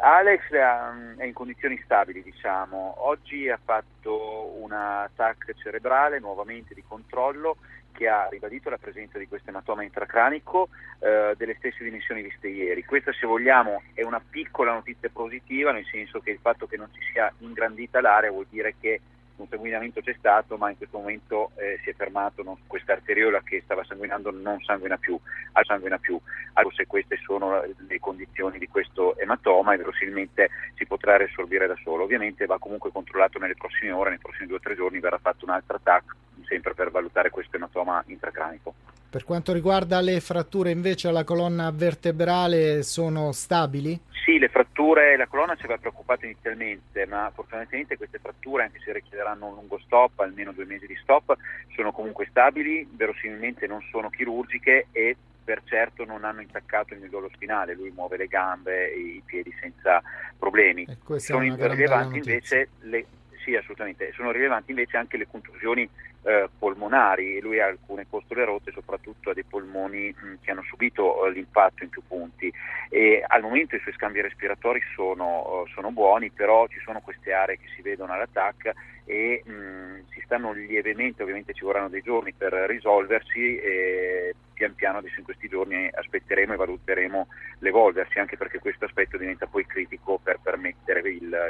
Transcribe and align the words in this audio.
Alex 0.00 0.42
um, 0.50 1.16
è 1.16 1.24
in 1.24 1.32
condizioni 1.32 1.80
stabili, 1.84 2.22
diciamo. 2.22 2.94
Oggi 2.98 3.48
ha 3.48 3.58
fatto 3.62 4.56
una 4.60 5.10
TAC 5.14 5.54
cerebrale 5.56 6.20
nuovamente 6.20 6.72
di 6.74 6.84
controllo 6.86 7.56
che 7.92 8.06
ha 8.06 8.28
ribadito 8.30 8.70
la 8.70 8.78
presenza 8.78 9.18
di 9.18 9.26
questo 9.26 9.50
ematoma 9.50 9.82
intracranico 9.82 10.68
eh, 11.00 11.34
delle 11.36 11.56
stesse 11.58 11.82
dimensioni 11.82 12.22
viste 12.22 12.46
ieri. 12.46 12.84
Questa, 12.84 13.12
se 13.12 13.26
vogliamo, 13.26 13.82
è 13.92 14.02
una 14.02 14.20
piccola 14.20 14.72
notizia 14.72 15.10
positiva, 15.12 15.72
nel 15.72 15.84
senso 15.90 16.20
che 16.20 16.30
il 16.30 16.38
fatto 16.40 16.68
che 16.68 16.76
non 16.76 16.88
si 16.92 17.00
sia 17.10 17.32
ingrandita 17.38 18.00
l'area 18.00 18.30
vuol 18.30 18.46
dire 18.48 18.76
che 18.80 19.00
un 19.42 19.48
sanguinamento 19.48 20.00
c'è 20.00 20.14
stato, 20.18 20.56
ma 20.56 20.70
in 20.70 20.76
questo 20.76 20.98
momento 20.98 21.50
eh, 21.56 21.78
si 21.82 21.90
è 21.90 21.94
fermato, 21.94 22.42
non, 22.42 22.56
questa 22.66 22.92
arteriola 22.92 23.42
che 23.42 23.62
stava 23.64 23.84
sanguinando 23.84 24.30
non 24.30 24.60
sanguina 24.60 24.96
più, 24.96 25.18
sanguina 25.62 25.98
più. 25.98 26.18
Allora, 26.54 26.74
se 26.74 26.86
queste 26.86 27.18
sono 27.24 27.62
le 27.62 28.00
condizioni 28.00 28.58
di 28.58 28.68
questo 28.68 29.16
ematoma, 29.18 29.76
verosimilmente 29.76 30.50
si 30.76 30.86
potrà 30.86 31.16
risolvere 31.16 31.66
da 31.66 31.76
solo. 31.82 32.04
Ovviamente 32.04 32.46
va 32.46 32.58
comunque 32.58 32.90
controllato 32.90 33.38
nelle 33.38 33.54
prossime 33.54 33.92
ore, 33.92 34.10
nei 34.10 34.18
prossimi 34.18 34.46
due 34.46 34.56
o 34.56 34.60
tre 34.60 34.74
giorni 34.74 34.98
verrà 34.98 35.18
fatto 35.18 35.44
un 35.44 35.52
altro 35.52 35.76
attacco, 35.76 36.14
sempre 36.46 36.74
per 36.74 36.90
valutare 36.90 37.30
questo 37.30 37.56
ematoma 37.56 38.02
intracranico. 38.06 38.74
Per 39.10 39.24
quanto 39.24 39.54
riguarda 39.54 40.00
le 40.00 40.20
fratture 40.20 40.70
invece 40.70 41.08
alla 41.08 41.24
colonna 41.24 41.70
vertebrale 41.70 42.82
sono 42.82 43.32
stabili? 43.32 43.98
Sì, 44.38 44.44
le 44.44 44.50
fratture, 44.50 45.16
la 45.16 45.26
colonna 45.26 45.56
ci 45.56 45.64
aveva 45.64 45.80
preoccupato 45.80 46.24
inizialmente, 46.24 47.06
ma 47.06 47.28
fortunatamente 47.34 47.96
queste 47.96 48.20
fratture, 48.20 48.62
anche 48.62 48.78
se 48.84 48.92
richiederanno 48.92 49.48
un 49.48 49.54
lungo 49.54 49.80
stop, 49.80 50.20
almeno 50.20 50.52
due 50.52 50.64
mesi 50.64 50.86
di 50.86 50.94
stop, 51.02 51.36
sono 51.74 51.90
comunque 51.90 52.28
stabili, 52.30 52.88
verosimilmente 52.88 53.66
non 53.66 53.82
sono 53.90 54.10
chirurgiche 54.10 54.86
e 54.92 55.16
per 55.42 55.62
certo 55.64 56.04
non 56.04 56.22
hanno 56.22 56.40
intaccato 56.40 56.94
il 56.94 57.00
midollo 57.00 57.28
spinale, 57.34 57.74
lui 57.74 57.90
muove 57.90 58.16
le 58.16 58.28
gambe 58.28 58.92
e 58.92 58.98
i 58.98 59.22
piedi 59.24 59.52
senza 59.60 60.00
problemi. 60.38 60.86
Sono 61.16 61.40
rilevanti 61.40 62.18
invece 62.18 62.68
le, 62.82 63.06
sì, 63.48 63.56
assolutamente. 63.56 64.12
Sono 64.12 64.30
rilevanti 64.30 64.72
invece 64.72 64.98
anche 64.98 65.16
le 65.16 65.26
contusioni 65.26 65.88
eh, 66.24 66.50
polmonari. 66.58 67.40
Lui 67.40 67.58
ha 67.60 67.66
alcune 67.66 68.06
costole 68.10 68.44
rotte, 68.44 68.72
soprattutto 68.72 69.30
ha 69.30 69.34
dei 69.34 69.44
polmoni 69.44 70.14
mh, 70.14 70.34
che 70.42 70.50
hanno 70.50 70.62
subito 70.64 71.22
uh, 71.22 71.28
l'impatto 71.30 71.82
in 71.82 71.88
più 71.88 72.02
punti. 72.06 72.52
E 72.90 73.24
al 73.26 73.40
momento 73.40 73.74
i 73.74 73.80
suoi 73.80 73.94
scambi 73.94 74.20
respiratori 74.20 74.82
sono, 74.94 75.62
uh, 75.62 75.66
sono 75.68 75.90
buoni, 75.90 76.30
però 76.30 76.66
ci 76.66 76.78
sono 76.80 77.00
queste 77.00 77.32
aree 77.32 77.56
che 77.56 77.68
si 77.74 77.80
vedono 77.80 78.12
all'attacco 78.12 78.72
e 79.06 79.42
mh, 79.42 80.10
si 80.10 80.20
stanno 80.24 80.52
lievemente, 80.52 81.22
ovviamente 81.22 81.54
ci 81.54 81.64
vorranno 81.64 81.88
dei 81.88 82.02
giorni 82.02 82.34
per 82.34 82.52
risolversi. 82.52 83.58
E 83.58 84.34
pian 84.58 84.74
piano 84.74 84.98
adesso 84.98 85.20
in 85.20 85.24
questi 85.24 85.46
giorni 85.48 85.88
aspetteremo 85.88 86.52
e 86.52 86.56
valuteremo 86.56 87.28
l'evolversi, 87.60 88.18
anche 88.18 88.36
perché 88.36 88.58
questo 88.58 88.86
aspetto 88.86 89.16
diventa 89.16 89.46
poi 89.46 89.64
critico 89.64 90.18
per 90.20 90.40
permettere 90.42 91.00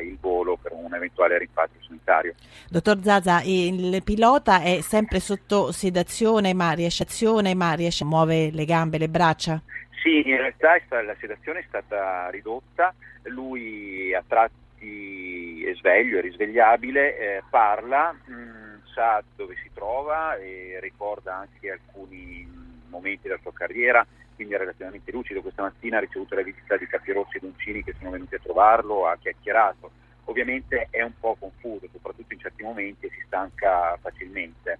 il, 0.00 0.18
volo 0.20 0.56
per 0.56 0.72
un 0.72 0.94
eventuale 0.94 1.38
rimpatrio 1.38 1.80
sanitario. 1.82 2.34
Dottor 2.68 3.02
Zaza, 3.02 3.42
il 3.44 4.02
pilota 4.04 4.62
è 4.62 4.80
sempre 4.80 5.20
sotto 5.20 5.72
sedazione, 5.72 6.54
ma 6.54 6.72
riesce 6.72 7.02
a 7.02 7.06
azione, 7.06 7.54
ma 7.54 7.72
riesce 7.72 8.04
a 8.04 8.06
muovere 8.06 8.50
le 8.52 8.64
gambe, 8.64 8.98
le 8.98 9.08
braccia? 9.08 9.60
Sì, 10.02 10.28
in 10.28 10.36
realtà 10.36 10.78
la 11.02 11.16
sedazione 11.18 11.60
è 11.60 11.64
stata 11.66 12.28
ridotta, 12.30 12.94
lui 13.24 14.14
a 14.14 14.22
tratti 14.26 15.64
è 15.64 15.74
sveglio, 15.74 16.18
è 16.18 16.20
risvegliabile, 16.22 17.18
eh, 17.18 17.42
parla, 17.50 18.12
mh, 18.12 18.32
mm, 18.32 18.76
sa 18.94 19.22
dove 19.36 19.56
si 19.62 19.70
trova 19.74 20.36
e 20.36 20.78
ricorda 20.80 21.36
anche 21.36 21.70
alcuni 21.70 22.46
momenti 22.88 23.28
della 23.28 23.40
sua 23.42 23.52
carriera, 23.52 24.06
quindi 24.38 24.54
è 24.54 24.58
relativamente 24.58 25.10
lucido. 25.10 25.42
Questa 25.42 25.62
mattina 25.62 25.96
ha 25.96 26.00
ricevuto 26.00 26.36
la 26.36 26.42
visita 26.42 26.76
di 26.76 26.86
Capirossi 26.86 27.38
e 27.38 27.40
Doncini 27.40 27.82
che 27.82 27.94
sono 27.98 28.10
venuti 28.10 28.36
a 28.36 28.40
trovarlo, 28.40 29.08
ha 29.08 29.16
chiacchierato. 29.18 29.90
Ovviamente 30.26 30.86
è 30.90 31.02
un 31.02 31.12
po' 31.18 31.34
confuso, 31.36 31.88
soprattutto 31.90 32.34
in 32.34 32.38
certi 32.38 32.62
momenti 32.62 33.06
e 33.06 33.10
si 33.10 33.22
stanca 33.26 33.98
facilmente. 34.00 34.76